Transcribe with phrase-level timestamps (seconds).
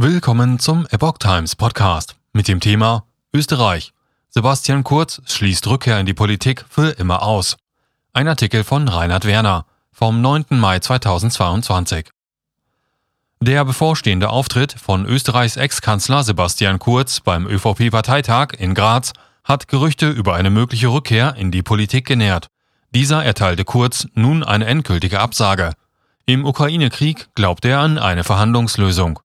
[0.00, 3.02] Willkommen zum Epoch Times Podcast mit dem Thema
[3.34, 3.92] Österreich.
[4.28, 7.56] Sebastian Kurz schließt Rückkehr in die Politik für immer aus.
[8.12, 10.44] Ein Artikel von Reinhard Werner vom 9.
[10.50, 12.10] Mai 2022.
[13.40, 19.12] Der bevorstehende Auftritt von Österreichs Ex-Kanzler Sebastian Kurz beim ÖVP-Parteitag in Graz
[19.42, 22.46] hat Gerüchte über eine mögliche Rückkehr in die Politik genährt.
[22.94, 25.72] Dieser erteilte Kurz nun eine endgültige Absage.
[26.24, 29.18] Im Ukraine-Krieg glaubt er an eine Verhandlungslösung.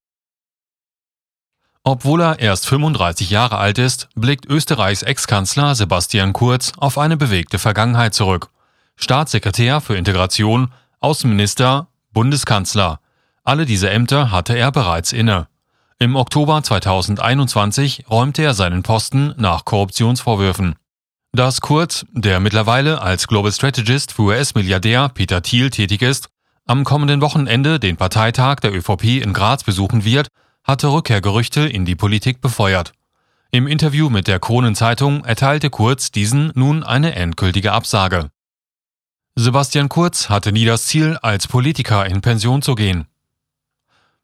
[1.86, 7.60] Obwohl er erst 35 Jahre alt ist, blickt Österreichs Ex-Kanzler Sebastian Kurz auf eine bewegte
[7.60, 8.50] Vergangenheit zurück.
[8.96, 13.02] Staatssekretär für Integration, Außenminister, Bundeskanzler.
[13.44, 15.48] Alle diese Ämter hatte er bereits inne.
[16.00, 20.76] Im Oktober 2021 räumte er seinen Posten nach Korruptionsvorwürfen.
[21.34, 26.30] Dass Kurz, der mittlerweile als Global Strategist für US-Milliardär Peter Thiel tätig ist,
[26.66, 30.30] am kommenden Wochenende den Parteitag der ÖVP in Graz besuchen wird,
[30.64, 32.94] hatte Rückkehrgerüchte in die Politik befeuert.
[33.52, 38.32] Im Interview mit der Kronenzeitung erteilte Kurz diesen nun eine endgültige Absage.
[39.36, 43.06] Sebastian Kurz hatte nie das Ziel, als Politiker in Pension zu gehen.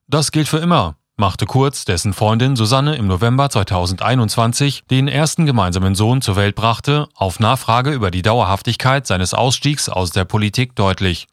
[0.07, 5.93] Das gilt für immer, machte Kurz, dessen Freundin Susanne im November 2021 den ersten gemeinsamen
[5.93, 11.27] Sohn zur Welt brachte, auf Nachfrage über die Dauerhaftigkeit seines Ausstiegs aus der Politik deutlich.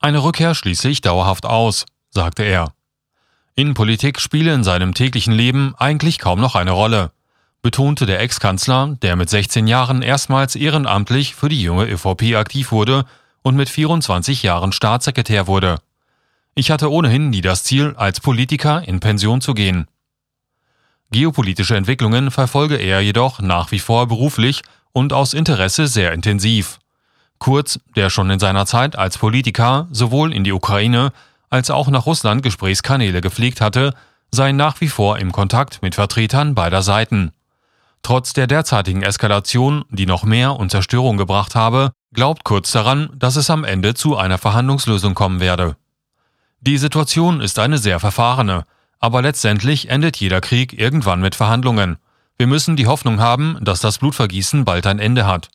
[0.00, 2.73] Eine Rückkehr schließe ich dauerhaft aus, sagte er.
[3.56, 7.12] Innenpolitik spiele in seinem täglichen Leben eigentlich kaum noch eine Rolle,
[7.62, 13.04] betonte der Ex-Kanzler, der mit 16 Jahren erstmals ehrenamtlich für die junge ÖVP aktiv wurde
[13.42, 15.78] und mit 24 Jahren Staatssekretär wurde.
[16.56, 19.86] Ich hatte ohnehin nie das Ziel, als Politiker in Pension zu gehen.
[21.12, 26.80] Geopolitische Entwicklungen verfolge er jedoch nach wie vor beruflich und aus Interesse sehr intensiv.
[27.38, 31.12] Kurz, der schon in seiner Zeit als Politiker sowohl in die Ukraine
[31.54, 33.94] als auch nach Russland Gesprächskanäle gepflegt hatte,
[34.32, 37.30] seien nach wie vor im Kontakt mit Vertretern beider Seiten.
[38.02, 43.36] Trotz der derzeitigen Eskalation, die noch mehr und Zerstörung gebracht habe, glaubt Kurz daran, dass
[43.36, 45.76] es am Ende zu einer Verhandlungslösung kommen werde.
[46.60, 48.64] Die Situation ist eine sehr verfahrene,
[48.98, 51.98] aber letztendlich endet jeder Krieg irgendwann mit Verhandlungen.
[52.36, 55.50] Wir müssen die Hoffnung haben, dass das Blutvergießen bald ein Ende hat.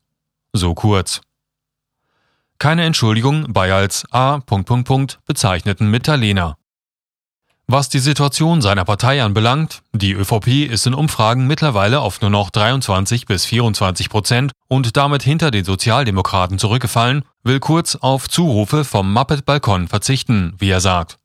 [0.54, 1.20] So kurz
[2.60, 4.40] keine Entschuldigung bei als A.
[5.26, 6.56] bezeichneten Mitterlehner.
[7.72, 12.50] Was die Situation seiner Partei anbelangt, die ÖVP ist in Umfragen mittlerweile auf nur noch
[12.50, 19.14] 23 bis 24 Prozent und damit hinter den Sozialdemokraten zurückgefallen, will Kurz auf Zurufe vom
[19.14, 21.18] Muppet-Balkon verzichten, wie er sagt.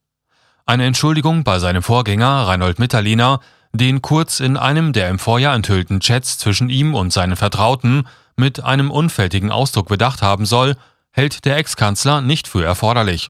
[0.66, 3.40] Eine Entschuldigung bei seinem Vorgänger Reinhold Mitterlehner,
[3.72, 8.06] den Kurz in einem der im Vorjahr enthüllten Chats zwischen ihm und seinen Vertrauten
[8.36, 10.76] mit einem unfältigen Ausdruck bedacht haben soll,
[11.14, 13.28] hält der Ex-Kanzler nicht für erforderlich.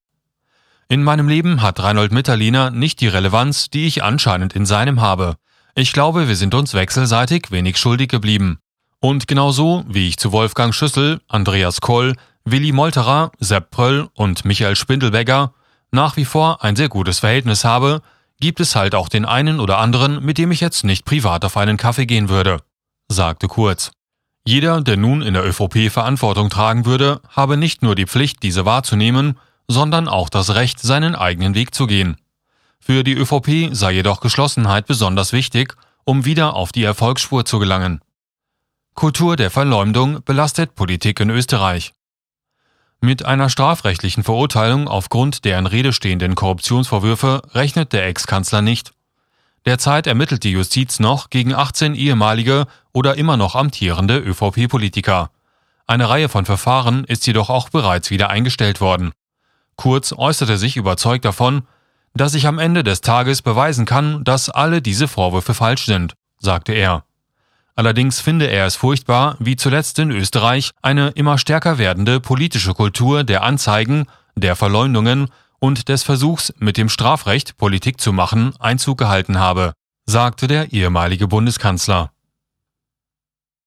[0.88, 5.36] In meinem Leben hat Reinhold Mitterlehner nicht die Relevanz, die ich anscheinend in seinem habe.
[5.74, 8.58] Ich glaube, wir sind uns wechselseitig wenig schuldig geblieben.
[9.00, 14.76] Und genauso wie ich zu Wolfgang Schüssel, Andreas Koll, Willi Molterer, Sepp Pröll und Michael
[14.76, 15.52] Spindelbegger
[15.90, 18.02] nach wie vor ein sehr gutes Verhältnis habe,
[18.40, 21.56] gibt es halt auch den einen oder anderen, mit dem ich jetzt nicht privat auf
[21.56, 22.60] einen Kaffee gehen würde,
[23.08, 23.92] sagte Kurz.
[24.46, 28.66] Jeder, der nun in der ÖVP Verantwortung tragen würde, habe nicht nur die Pflicht, diese
[28.66, 29.38] wahrzunehmen,
[29.68, 32.16] sondern auch das Recht, seinen eigenen Weg zu gehen.
[32.78, 35.74] Für die ÖVP sei jedoch Geschlossenheit besonders wichtig,
[36.04, 38.02] um wieder auf die Erfolgsspur zu gelangen.
[38.94, 41.94] Kultur der Verleumdung belastet Politik in Österreich.
[43.00, 48.92] Mit einer strafrechtlichen Verurteilung aufgrund der in Rede stehenden Korruptionsvorwürfe rechnet der Ex-Kanzler nicht.
[49.66, 55.30] Derzeit ermittelt die Justiz noch gegen 18 ehemalige oder immer noch amtierende ÖVP-Politiker.
[55.86, 59.12] Eine Reihe von Verfahren ist jedoch auch bereits wieder eingestellt worden.
[59.76, 61.62] Kurz äußerte sich überzeugt davon,
[62.14, 66.72] dass ich am Ende des Tages beweisen kann, dass alle diese Vorwürfe falsch sind, sagte
[66.72, 67.04] er.
[67.74, 73.24] Allerdings finde er es furchtbar, wie zuletzt in Österreich eine immer stärker werdende politische Kultur
[73.24, 75.28] der Anzeigen, der Verleumdungen
[75.64, 79.72] und des Versuchs, mit dem Strafrecht Politik zu machen, Einzug gehalten habe,
[80.04, 82.10] sagte der ehemalige Bundeskanzler.